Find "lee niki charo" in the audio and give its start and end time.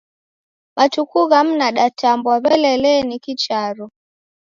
2.83-3.85